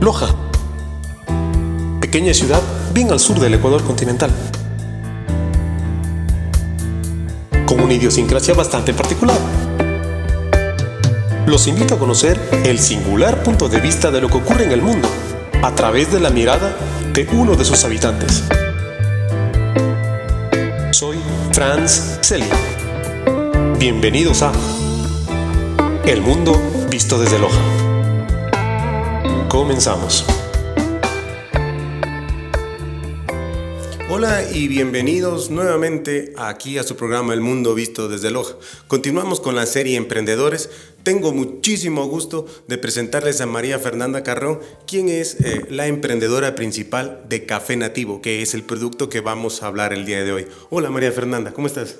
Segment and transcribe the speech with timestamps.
[0.00, 0.28] Loja,
[2.00, 2.62] pequeña ciudad
[2.94, 4.30] bien al sur del Ecuador continental,
[7.66, 9.36] con una idiosincrasia bastante particular.
[11.44, 14.80] Los invito a conocer el singular punto de vista de lo que ocurre en el
[14.80, 15.06] mundo
[15.62, 16.74] a través de la mirada
[17.12, 18.44] de uno de sus habitantes.
[20.92, 21.18] Soy
[21.52, 22.48] Franz Selly.
[23.78, 24.52] Bienvenidos a
[26.06, 26.58] El Mundo
[26.88, 27.79] Visto desde Loja.
[29.60, 30.24] Comenzamos.
[34.08, 38.56] Hola y bienvenidos nuevamente aquí a su programa El Mundo Visto desde Loja.
[38.88, 40.70] Continuamos con la serie Emprendedores.
[41.02, 47.22] Tengo muchísimo gusto de presentarles a María Fernanda Carrón, quien es eh, la emprendedora principal
[47.28, 50.46] de Café Nativo, que es el producto que vamos a hablar el día de hoy.
[50.70, 51.98] Hola María Fernanda, ¿cómo estás?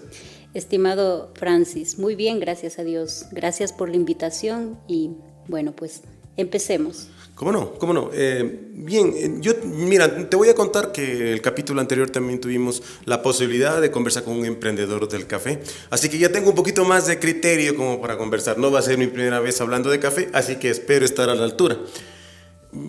[0.54, 3.26] Estimado Francis, muy bien, gracias a Dios.
[3.32, 5.10] Gracias por la invitación y
[5.46, 6.00] bueno, pues
[6.38, 7.08] empecemos.
[7.40, 7.72] ¿Cómo no?
[7.78, 8.10] ¿Cómo no?
[8.12, 12.82] Eh, bien, eh, yo, mira, te voy a contar que el capítulo anterior también tuvimos
[13.06, 15.58] la posibilidad de conversar con un emprendedor del café.
[15.88, 18.58] Así que ya tengo un poquito más de criterio como para conversar.
[18.58, 21.34] No va a ser mi primera vez hablando de café, así que espero estar a
[21.34, 21.78] la altura.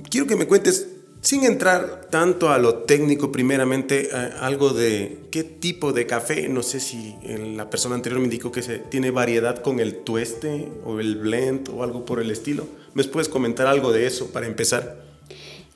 [0.10, 0.86] Quiero que me cuentes,
[1.22, 6.50] sin entrar tanto a lo técnico, primeramente, eh, algo de qué tipo de café.
[6.50, 7.16] No sé si
[7.56, 11.70] la persona anterior me indicó que se tiene variedad con el tueste o el blend
[11.70, 12.66] o algo por el estilo.
[12.96, 15.00] ¿Me puedes comentar algo de eso para empezar?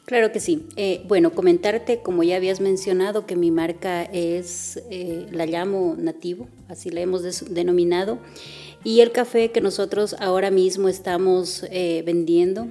[0.06, 0.66] Claro que sí.
[0.76, 6.48] Eh, bueno, comentarte, como ya habías mencionado, que mi marca es, eh, la llamo nativo,
[6.70, 8.20] así la hemos denominado,
[8.84, 12.68] y el café que nosotros ahora mismo estamos vendiendo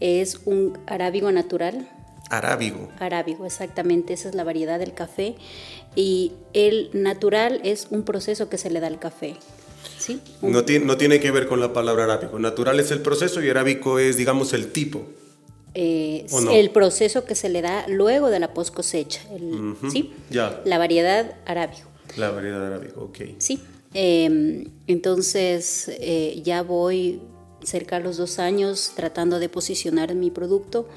[0.00, 1.88] es un arábigo natural.
[2.30, 2.88] Arábigo.
[2.98, 5.36] Arábigo, exactamente, esa es la variedad del café.
[5.94, 9.36] Y el natural es un proceso que se le da al café.
[10.42, 12.38] No, tiene, no tiene que ver con la palabra arábico.
[12.38, 15.06] Natural es el proceso y arábico es, digamos, el tipo.
[15.74, 19.22] Eh, el proceso que se le da luego de la post cosecha.
[19.90, 20.12] ¿Sí?
[20.30, 20.60] Ya.
[20.64, 21.88] La variedad arábico.
[22.16, 23.18] La variedad arábico, ok.
[23.38, 23.60] Sí.
[23.92, 27.20] Em, entonces eh, ya voy
[27.62, 30.88] cerca de los dos años tratando de posicionar mi producto.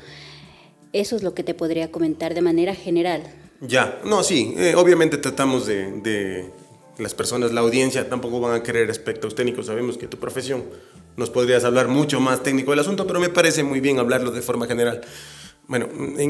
[0.94, 3.24] Eso es lo que te podría comentar de manera general.
[3.62, 6.52] Ya, no, sí, eh, obviamente tratamos de
[7.00, 9.68] las personas, la audiencia tampoco van a querer aspectos técnicos.
[9.68, 10.64] Sabemos que tu profesión
[11.16, 14.42] nos podrías hablar mucho más técnico del asunto, pero me parece muy bien hablarlo de
[14.42, 15.02] forma general.
[15.68, 15.88] Bueno,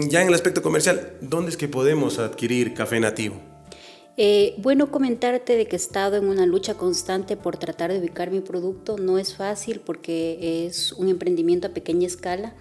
[0.09, 3.35] ya en el aspecto comercial, ¿dónde es que podemos adquirir café nativo?
[4.19, 8.31] Eh, bueno, comentarte de que he estado en una lucha constante por tratar de ubicar
[8.31, 8.97] mi producto.
[8.97, 12.55] No es fácil porque es un emprendimiento a pequeña escala.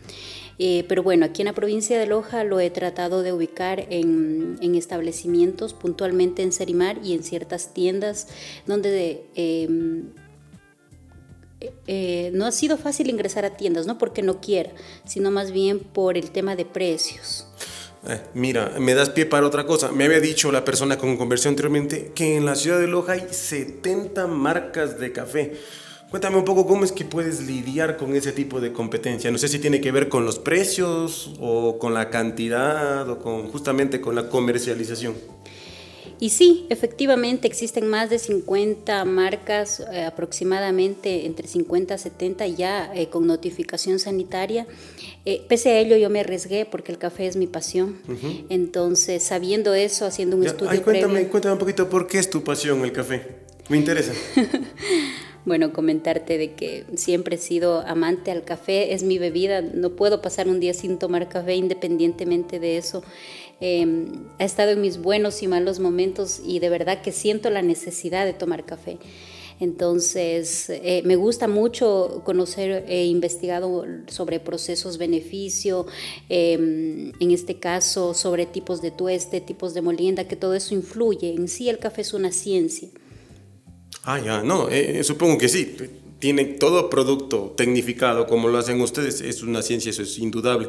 [0.58, 4.58] Eh, pero bueno, aquí en la provincia de Loja lo he tratado de ubicar en,
[4.74, 8.28] establecimientos, puntualmente en Serimar y en ciertas tiendas
[8.66, 10.04] donde em,
[11.86, 14.70] eh, no ha sido fácil ingresar a tiendas, no porque no quiera,
[15.04, 17.46] sino más bien por el tema de precios.
[18.08, 19.90] Eh, mira, me das pie para otra cosa.
[19.90, 23.26] Me había dicho la persona con conversión anteriormente que en la ciudad de Loja hay
[23.30, 25.54] 70 marcas de café.
[26.10, 29.30] Cuéntame un poco cómo es que puedes lidiar con ese tipo de competencia.
[29.30, 33.48] No sé si tiene que ver con los precios o con la cantidad o con
[33.48, 35.14] justamente con la comercialización.
[36.18, 42.90] Y sí, efectivamente existen más de 50 marcas, eh, aproximadamente entre 50 y 70 ya
[42.94, 44.66] eh, con notificación sanitaria.
[45.26, 47.98] Eh, pese a ello yo me arriesgué porque el café es mi pasión.
[48.48, 52.82] Entonces, sabiendo eso, haciendo un estudio cuéntame, cuéntame un poquito por qué es tu pasión
[52.84, 53.44] el café.
[53.68, 54.12] Me interesa.
[55.46, 60.20] bueno, comentarte de que siempre he sido amante al café, es mi bebida, no puedo
[60.20, 63.04] pasar un día sin tomar café independientemente de eso.
[63.60, 63.86] Eh,
[64.38, 68.26] ha estado en mis buenos y malos momentos y de verdad que siento la necesidad
[68.26, 68.98] de tomar café.
[69.58, 75.86] Entonces, eh, me gusta mucho conocer, he investigado sobre procesos beneficio,
[76.28, 81.32] em, en este caso sobre tipos de tueste, tipos de molienda, que todo eso influye.
[81.34, 82.88] En sí el café es una ciencia.
[84.06, 85.76] Ah, ya, no, eh, supongo que sí.
[86.20, 90.68] Tiene todo producto tecnificado como lo hacen ustedes, es una ciencia, eso es indudable.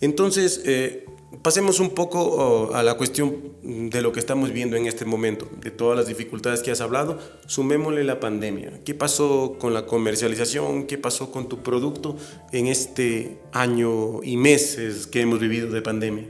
[0.00, 1.04] Entonces, eh,
[1.42, 5.48] pasemos un poco oh, a la cuestión de lo que estamos viendo en este momento,
[5.60, 8.80] de todas las dificultades que has hablado, sumémosle la pandemia.
[8.84, 10.86] ¿Qué pasó con la comercialización?
[10.86, 12.16] ¿Qué pasó con tu producto
[12.52, 16.28] en este año y meses que hemos vivido de pandemia?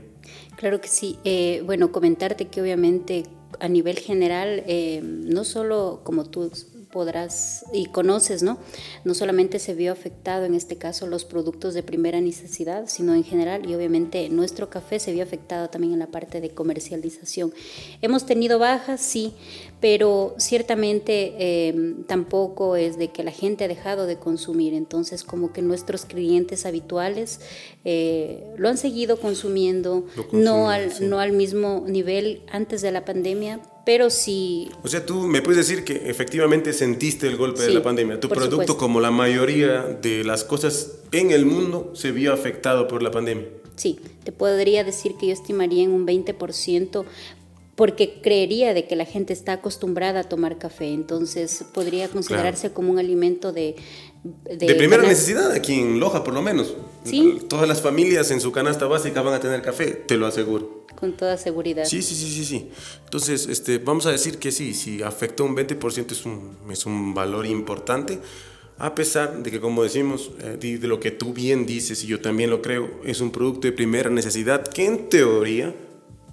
[0.57, 1.19] Claro que sí.
[1.23, 3.25] Eh, bueno, comentarte que obviamente
[3.59, 6.51] a nivel general, eh, no solo como tú
[6.95, 8.57] podrás y conoces, ¿no?
[9.03, 13.25] No solamente se vio afectado en este caso los productos de primera necesidad, sino en
[13.25, 17.53] general y obviamente nuestro café se vio afectado también en la parte de comercialización.
[18.01, 19.33] Hemos tenido bajas, sí,
[19.81, 25.51] pero ciertamente em, tampoco es de que la gente ha dejado de consumir, entonces como
[25.51, 27.41] que nuestros clientes habituales
[27.83, 33.59] eh, lo han seguido consumiendo, no, al, no al mismo nivel antes de la pandemia,
[33.85, 34.69] pero sí.
[34.83, 38.19] O sea, tú me puedes decir que efectivamente sentiste el golpe de la pandemia.
[38.19, 43.03] Tu producto, como la mayoría de las cosas en el mundo, se vio afectado por
[43.03, 43.45] la pandemia.
[43.75, 47.05] Sí, te podría decir que yo estimaría en un 20%
[47.75, 52.91] porque creería de que la gente está acostumbrada a tomar café, entonces podría considerarse como
[52.91, 53.75] un alimento de...
[54.23, 56.73] De, primera necesidad aquí en Loja, por lo menos.
[57.05, 57.39] ¿Sí?
[57.47, 60.85] Todas las familias en su canasta básica van a tener café, te lo aseguro.
[60.95, 61.85] Con toda seguridad.
[61.85, 62.69] Sí, sí, sí, sí, sí.
[63.03, 67.13] Entonces, este, vamos a decir que sí, si afecta un 20% es un, es un
[67.13, 68.19] valor importante,
[68.77, 72.19] a pesar de que, como decimos, eh, de lo que tú bien dices y yo
[72.19, 75.73] también lo creo, es un producto de primera necesidad que en teoría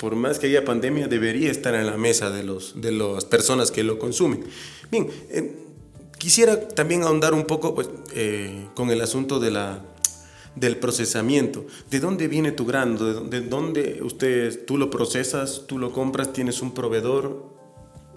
[0.02, 3.70] por más que haya pandemia, debería estar en la mesa de, los, de las personas
[3.70, 4.42] que lo consumen.
[4.90, 5.54] Bien, eh,
[6.18, 9.84] quisiera también ahondar un poco pues, eh, con el asunto de la,
[10.54, 11.66] del procesamiento.
[11.90, 12.98] ¿De dónde viene tu grano?
[12.98, 17.46] ¿De, dónde usted, tú lo procesas, tú lo compras, tienes un proveedor?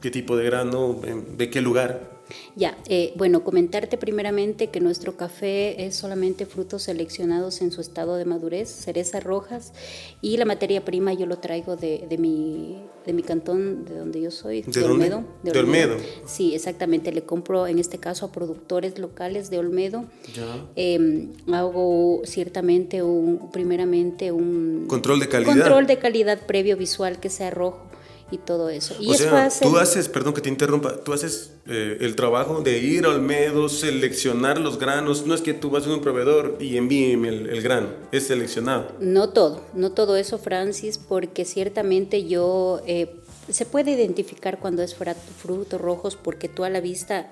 [0.01, 0.99] ¿Qué tipo de grano?
[1.37, 2.14] ¿De qué lugar?
[2.55, 8.15] Ya, eh, bueno, comentarte primeramente que nuestro café es solamente frutos seleccionados en su estado
[8.15, 9.73] de madurez, cerezas rojas,
[10.21, 14.21] y la materia prima yo lo traigo de, de, mi, de mi cantón, de donde
[14.21, 15.23] yo soy, de, Olmedo.
[15.43, 15.97] De Olmedo.
[16.25, 20.05] Sí, exactamente, le compro en este caso a productores locales de Olmedo.
[20.33, 20.65] Ya.
[20.75, 24.85] Em, hago ciertamente un, primeramente un...
[24.87, 25.53] Control de calidad.
[25.53, 27.94] Control de calidad previo visual que sea rojo
[28.31, 28.95] y todo eso.
[28.99, 32.79] Y o sea, tú haces, perdón que te interrumpa, tú haces eh, el trabajo de
[32.79, 36.77] ir al medo, seleccionar los granos, no es que tú vas a un proveedor y
[36.77, 38.87] envíeme el, grano, es seleccionado.
[38.99, 43.15] No todo, no todo eso, Francis, porque ciertamente yo, eh,
[43.49, 47.31] se puede identificar cuando es frutos rojos porque tú a la vista,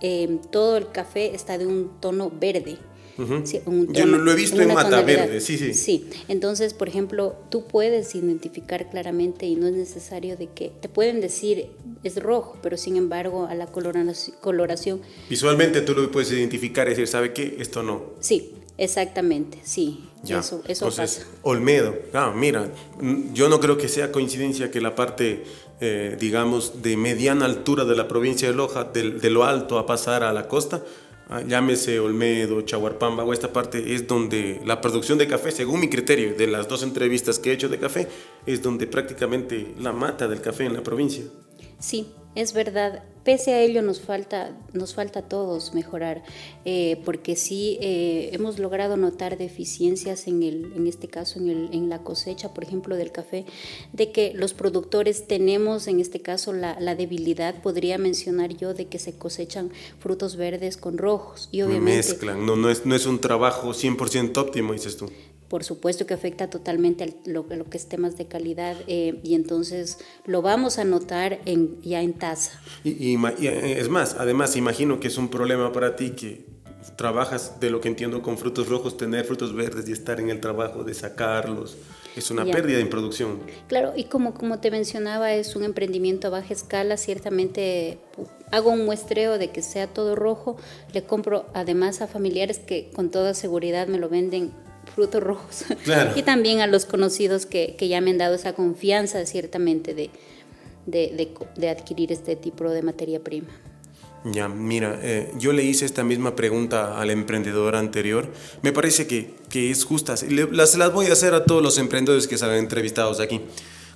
[0.00, 2.78] eh, todo el café está de un tono verde.
[3.18, 5.72] Yo lo, he visto en, Mata Verde, sí, sí.
[5.72, 10.88] Sí, entonces, por ejemplo, tú puedes identificar claramente y no es necesario de que te
[10.88, 11.70] pueden decir
[12.04, 15.00] es rojo, pero sin embargo a la coloración...
[15.30, 17.56] Visualmente tú lo puedes identificar y decir, ¿sabe qué?
[17.58, 18.02] Esto no.
[18.20, 20.04] Sí, exactamente, sí.
[20.24, 22.70] Eso, eso Entonces, Olmedo, ah, mira,
[23.32, 25.44] yo no creo que sea coincidencia que la parte...
[25.78, 30.22] Eh, digamos, de mediana altura de la provincia de Loja, de lo alto a pasar
[30.22, 30.82] a la costa,
[31.46, 36.34] llámese Olmedo, Chaguarpamba o esta parte, es donde la producción de café, según mi criterio,
[36.34, 38.08] de las dos entrevistas que he hecho de café,
[38.46, 41.24] es donde prácticamente la mata del café en la provincia.
[41.78, 42.06] Sí,
[42.36, 43.02] es verdad.
[43.24, 46.22] Pese a ello nos falta, nos falta a todos mejorar,
[46.64, 51.68] eh, porque sí eh, hemos logrado notar deficiencias en, el, en este caso en, el,
[51.72, 53.44] en, la cosecha, por ejemplo, del café,
[53.92, 58.86] de que los productores tenemos en este caso la, la, debilidad, podría mencionar yo, de
[58.86, 61.48] que se cosechan frutos verdes con rojos.
[61.50, 65.10] Y obviamente, Mezclan, no, no, es, no es un trabajo 100% óptimo, dices tú
[65.48, 69.34] por supuesto que afecta totalmente a lo, lo que es temas de calidad eh, y
[69.34, 72.60] entonces lo vamos a notar en, ya en tasa.
[72.84, 76.46] Y, eh, es más, además imagino que es un problema para ti que
[76.96, 80.40] trabajas de lo que entiendo con frutos rojos, tener frutos verdes y estar en el
[80.40, 81.76] trabajo de sacarlos.
[82.16, 83.40] Es una pérdida en producción.
[83.68, 86.96] Claro, y como, como te mencionaba, es un emprendimiento a baja escala.
[86.96, 87.98] Ciertamente
[88.50, 90.56] hago un muestreo de que sea todo rojo.
[90.94, 94.52] Le compro además a familiares que con toda seguridad me lo venden
[94.94, 95.64] frutos rojos.
[96.16, 100.10] y también a los conocidos que, que, ya me han dado esa confianza, ciertamente, de,
[100.86, 103.48] de, de, adquirir este tipo de materia prima.
[104.24, 108.28] Ya, mira, eh, yo le hice esta misma pregunta al emprendedor anterior.
[108.62, 110.14] Me parece que, que es justa.
[110.50, 113.42] Las, las voy a hacer a todos los emprendedores que se han entrevistados aquí.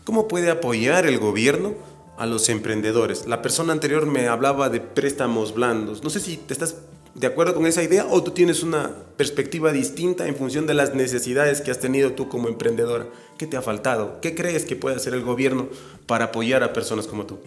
[0.04, 1.74] ¿Cómo puede apoyar el gobierno
[2.16, 3.26] a los emprendedores?
[3.26, 6.04] La persona anterior me hablaba de préstamos blandos.
[6.04, 6.76] No sé si te estás
[7.14, 10.94] de acuerdo con esa idea o tú tienes una perspectiva distinta en función de las
[10.94, 13.06] necesidades que has tenido tú como emprendedora.
[13.36, 14.20] ¿Qué te ha faltado?
[14.20, 15.68] ¿Qué crees que puede hacer el gobierno
[16.06, 17.38] para apoyar a personas como tú?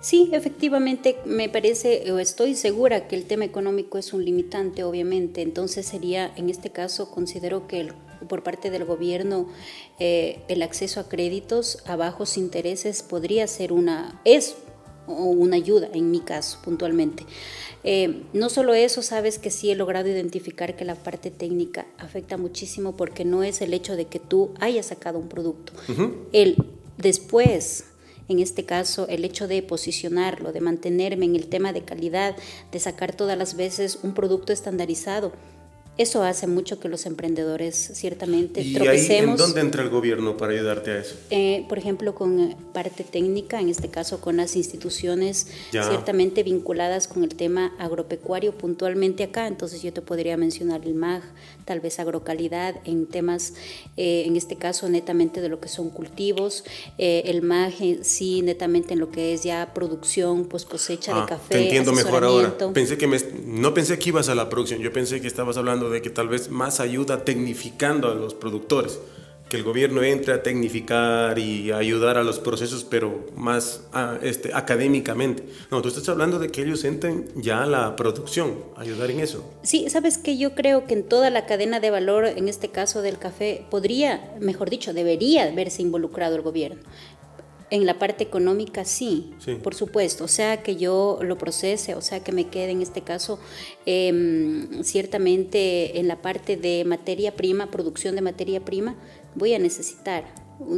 [0.00, 5.42] Sí, efectivamente, me parece o estoy segura que el tema económico es un limitante, obviamente.
[5.42, 7.88] Entonces sería, en este caso, considero que
[8.28, 9.48] por parte del gobierno
[9.98, 14.56] eh, el acceso a créditos a bajos intereses podría ser una, es
[15.06, 17.24] una ayuda en mi caso puntualmente.
[17.84, 22.36] Eh, no solo eso, sabes que sí he logrado identificar que la parte técnica afecta
[22.36, 25.72] muchísimo porque no es el hecho de que tú hayas sacado un producto.
[26.32, 26.56] El
[26.98, 27.84] después
[28.28, 32.36] en este caso el hecho de posicionarlo, de mantenerme en el tema de calidad,
[32.72, 35.32] de sacar todas las veces un producto estandarizado,
[35.98, 39.10] eso hace mucho que los emprendedores ciertamente ¿Y tropecemos.
[39.10, 41.14] Ahí, ¿En dónde entra el gobierno para ayudarte a eso?
[41.30, 45.88] Eh, por ejemplo, con eh, parte técnica, en este caso con las instituciones ya.
[45.88, 49.46] ciertamente vinculadas con el tema agropecuario puntualmente acá.
[49.46, 51.22] Entonces yo te podría mencionar el MAG,
[51.64, 53.54] tal vez agrocalidad, en temas,
[53.96, 56.64] eh, en este caso netamente de lo que son cultivos,
[56.98, 61.26] eh, el MAG sí netamente en lo que es ya producción, pues cosecha ah, de
[61.26, 61.54] café.
[61.54, 62.56] Te entiendo mejor ahora.
[62.74, 65.85] Pensé que me, no pensé que ibas a la producción, yo pensé que estabas hablando
[65.90, 68.98] de que tal vez más ayuda tecnificando a los productores,
[69.48, 74.52] que el gobierno entre a tecnificar y ayudar a los procesos, pero más a, este,
[74.52, 75.44] académicamente.
[75.70, 79.48] No, tú estás hablando de que ellos entren ya a la producción, ayudar en eso.
[79.62, 83.02] Sí, sabes que yo creo que en toda la cadena de valor, en este caso
[83.02, 86.82] del café, podría, mejor dicho, debería verse involucrado el gobierno.
[87.68, 89.56] En la parte económica sí, Sí.
[89.56, 93.00] por supuesto, o sea que yo lo procese, o sea que me quede en este
[93.02, 93.40] caso
[93.86, 98.94] em, ciertamente en la parte de materia prima, producción de materia prima,
[99.34, 100.24] voy a necesitar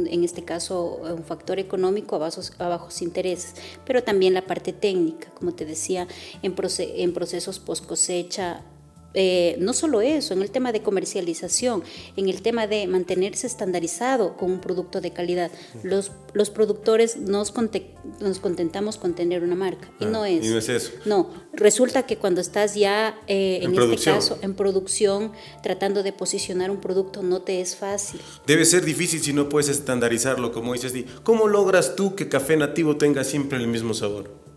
[0.07, 3.53] en este caso un factor económico a bajos, a bajos intereses,
[3.85, 6.07] pero también la parte técnica, como te decía,
[6.41, 8.61] en, proce- en procesos post cosecha.
[9.13, 11.83] Eh, no solo eso, en el tema de comercialización,
[12.15, 15.51] en el tema de mantenerse estandarizado con un producto de calidad.
[15.83, 17.87] Los, los productores nos, conte-
[18.19, 20.45] nos contentamos con tener una marca y no es.
[20.45, 20.91] y no es eso.
[21.05, 25.31] No, resulta que cuando estás ya eh, En en, este caso en producción,
[25.63, 28.21] tratando de posicionar un producto, no te es fácil.
[28.45, 30.93] Debe ser difícil si no puedes estandarizarlo, como dices.
[30.93, 34.48] Di, ¿Cómo logras tú que café nativo tenga siempre el mismo sabor?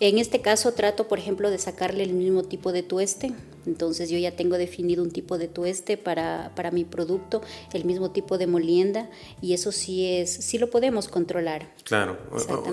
[0.00, 3.32] En este caso trato, por ejemplo, de sacarle el mismo tipo de tueste.
[3.66, 8.12] Entonces yo ya tengo definido un tipo de tueste para, para mi producto, el mismo
[8.12, 9.10] tipo de molienda
[9.42, 11.74] y eso sí es, sí lo podemos controlar.
[11.84, 12.16] Claro,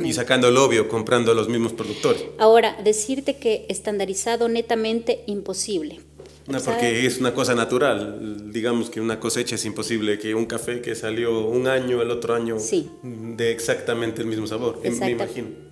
[0.03, 2.23] y sacando el obvio, comprando a los mismos productores.
[2.37, 5.99] Ahora, decirte que estandarizado netamente imposible.
[6.47, 8.51] No, porque es una cosa natural.
[8.53, 12.35] Digamos que una cosecha es imposible que un café que salió un año, el otro
[12.35, 12.87] año, Sí.
[13.01, 14.79] de exactamente el mismo sabor.
[14.83, 15.64] Me Exacta- imagino.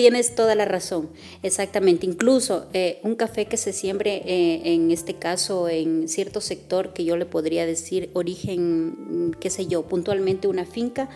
[0.00, 1.10] Tienes toda la razón,
[1.42, 2.06] exactamente.
[2.06, 7.04] Incluso eh, un café que se siembre, eh, en este caso, en cierto sector que
[7.04, 11.10] yo le podría decir origen, qué sé yo, puntualmente una finca,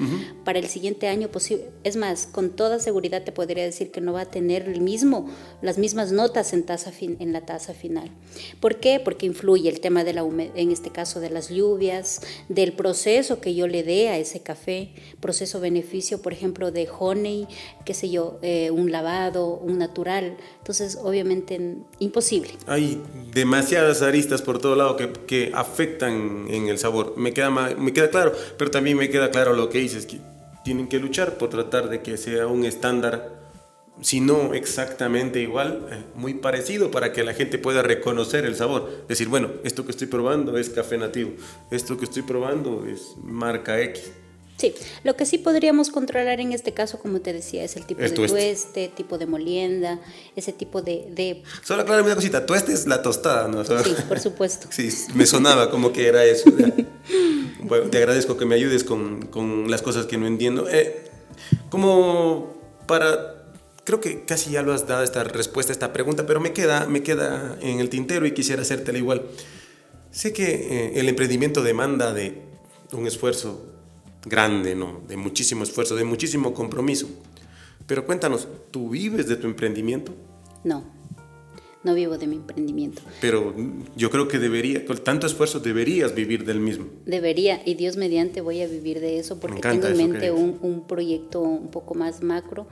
[0.44, 1.64] para el siguiente año posible.
[1.82, 5.30] Es más, con toda seguridad te podría decir que no va a tener el mismo,
[5.62, 8.10] las mismas notas en, taza fin- en la taza final.
[8.60, 9.00] ¿Por qué?
[9.02, 10.24] Porque influye el tema de la
[10.56, 14.90] en este caso de las lluvias, del proceso que yo le dé a ese café,
[15.20, 17.46] proceso beneficio, por ejemplo, de honey,
[17.86, 20.36] qué sé yo, eh, un lavado, un natural.
[20.58, 22.50] Entonces, obviamente, imposible.
[22.66, 23.00] Hay
[23.32, 27.14] demasiadas aristas por todo lado que, que afectan en el sabor.
[27.16, 30.20] Me queda, me queda claro, pero también me queda claro lo que dices, que
[30.64, 33.42] tienen que luchar por tratar de que sea un estándar,
[34.00, 39.04] si no exactamente igual, eh, muy parecido para que la gente pueda reconocer el sabor.
[39.06, 41.32] Decir, bueno, esto que estoy probando es café nativo,
[41.70, 44.12] esto que estoy probando es marca X.
[44.56, 48.00] Sí, lo que sí podríamos controlar en este caso, como te decía, es el tipo
[48.00, 48.36] El de tueste.
[48.38, 50.00] tueste, tipo de molienda,
[50.36, 51.08] ese tipo de...
[51.10, 53.64] de Solo aclárame una cosita, tú este es la tostada, ¿no?
[53.64, 53.72] Sí,
[54.08, 54.68] por supuesto.
[54.70, 56.50] Sí, me sonaba como que era eso.
[57.66, 60.68] Bueno, te agradezco que me ayudes con, con las cosas que no entiendo.
[60.68, 61.10] Eh,
[61.70, 62.54] como
[62.86, 63.46] para...
[63.84, 66.86] Creo que casi ya lo has dado esta respuesta a esta pregunta, pero me queda,
[66.86, 69.22] me queda en el tintero y quisiera hacértela igual.
[70.10, 72.42] Sé que eh, el emprendimiento demanda de
[72.92, 73.73] un esfuerzo
[74.24, 75.02] grande, ¿no?
[75.06, 77.08] De muchísimo esfuerzo, de muchísimo compromiso.
[77.86, 80.14] Pero cuéntanos, ¿tú vives de tu emprendimiento?
[80.64, 80.84] No,
[81.84, 83.02] no vivo de mi emprendimiento.
[83.20, 83.54] Pero
[83.96, 86.86] yo creo que debería, con tanto esfuerzo deberías vivir del mismo.
[87.06, 90.86] Debería, y Dios mediante voy a vivir de eso porque tengo en mente un, un
[90.86, 92.66] proyecto un poco más macro.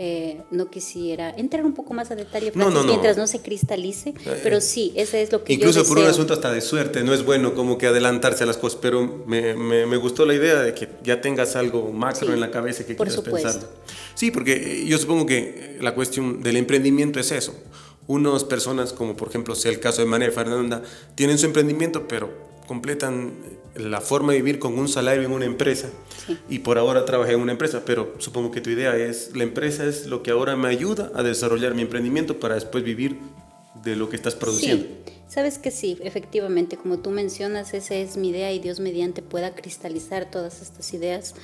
[0.00, 2.86] Eh, no quisiera entrar un poco más a detalle No, no, Francis, no.
[2.92, 6.34] mientras no se cristalice, pero sí, ese es lo que Incluso yo por un asunto
[6.34, 9.86] hasta de suerte, no es bueno como que adelantarse a las cosas, pero me, me-
[9.86, 12.94] me gustó la idea de que ya tengas algo macro Sí, en la cabeza que
[12.94, 13.48] por quieras supuesto.
[13.50, 13.70] pensar.
[14.14, 17.54] Sí, porque eh, yo supongo que la cuestión del emprendimiento es eso.
[18.08, 20.82] Unas personas, como por ejemplo sea el caso de María Fernanda,
[21.14, 22.30] tienen su emprendimiento, pero
[22.66, 23.34] completan
[23.76, 25.90] la forma de vivir con un salario en una empresa.
[26.26, 26.36] Sí.
[26.48, 29.84] Y por ahora trabajé en una empresa, pero supongo que tu idea es, la empresa
[29.84, 33.18] es lo que ahora me ayuda a desarrollar mi emprendimiento para después vivir
[33.84, 34.84] de lo que estás produciendo.
[34.84, 39.22] Sí, sabes que sí, efectivamente, como tú mencionas, esa es mi idea y Dios mediante
[39.22, 41.34] pueda cristalizar todas estas ideas.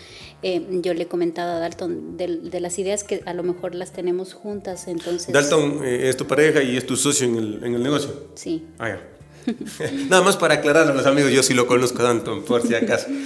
[0.42, 3.74] Eh, yo le he comentado a Dalton de, de las ideas que a lo mejor
[3.74, 5.32] las tenemos juntas, entonces...
[5.32, 8.28] Dalton eh, es tu pareja y es tu socio en el, en el negocio.
[8.34, 9.00] Sí, Ah, ya.
[10.08, 12.74] Nada más para aclarar a los amigos, yo sí lo conozco a Dalton, por si
[12.74, 13.08] acaso.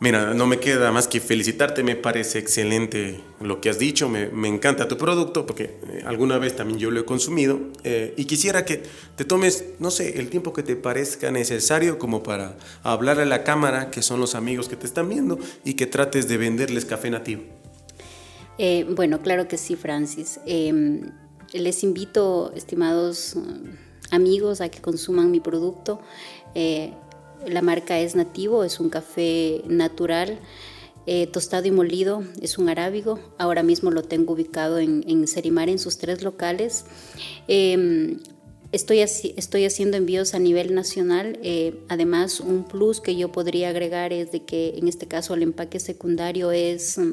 [0.00, 4.28] Mira, no me queda más que felicitarte, me parece excelente lo que has dicho, me,
[4.46, 8.64] encanta tu producto porque eh, alguna vez también yo lo he consumido eh, y quisiera
[8.64, 8.84] que
[9.16, 13.42] te tomes, no sé, el tiempo que te parezca necesario como para hablar a la
[13.42, 17.10] cámara, que son los amigos que te están viendo, y que trates de venderles café
[17.10, 17.42] nativo.
[18.56, 20.38] Eh, bueno, claro que sí, Francis.
[20.46, 21.10] Em,
[21.52, 23.36] les invito, estimados
[24.12, 26.00] amigos, a que consuman mi producto.
[27.46, 30.38] La marca es nativo, es un café natural,
[31.06, 33.18] eh, tostado y molido, es un arábigo.
[33.38, 36.84] Ahora mismo lo tengo ubicado en, en Serimar en sus tres locales.
[37.46, 38.18] Em,
[38.70, 41.38] Estoy, estoy haciendo envíos a nivel nacional.
[41.42, 45.42] Eh, además, un plus que yo podría agregar es de que en este caso el
[45.42, 47.12] empaque secundario es mm,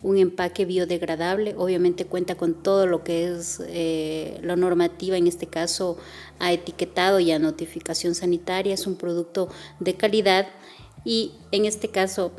[0.00, 1.54] un empaque biodegradable.
[1.58, 5.98] Obviamente cuenta con todo lo que es eh, la normativa, en este caso
[6.38, 8.72] a etiquetado y a notificación sanitaria.
[8.72, 10.48] Es un producto de calidad
[11.04, 12.32] y en este caso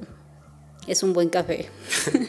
[0.88, 1.70] es un buen café.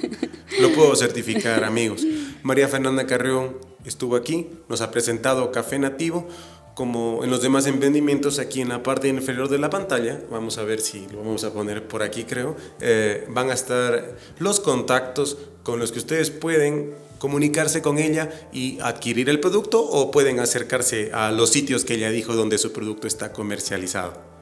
[0.60, 2.02] lo puedo certificar, amigos.
[2.42, 6.26] María Fernanda Carrión estuvo aquí, nos ha presentado café nativo,
[6.74, 10.62] como en los demás emprendimientos aquí en la parte inferior de la pantalla, vamos a
[10.62, 15.38] ver si lo vamos a poner por aquí creo, eh, van a estar los contactos
[15.62, 21.12] con los que ustedes pueden comunicarse con ella y adquirir el producto o pueden acercarse
[21.14, 24.35] a los sitios que ella dijo donde su producto está comercializado.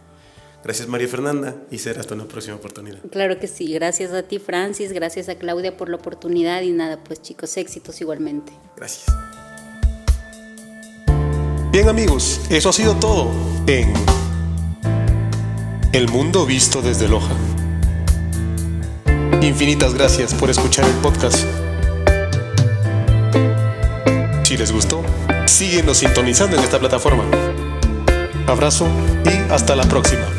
[0.65, 2.99] Gracias María Fernanda y será hasta una próxima oportunidad.
[3.11, 7.05] Claro que sí, gracias a ti Francis, gracias a Claudia por la oportunidad y nada,
[7.05, 8.53] pues chicos, éxitos igualmente.
[8.75, 9.05] Gracias.
[11.71, 13.31] Bien amigos, eso ha sido todo
[13.67, 13.93] en
[15.93, 17.35] El Mundo Visto desde Loja.
[19.43, 21.45] Infinitas gracias por escuchar el podcast.
[24.45, 25.03] Si les gustó,
[25.45, 27.25] síguenos sintonizando en esta plataforma.
[28.47, 28.89] Abrazo
[29.27, 30.34] y hasta la próxima.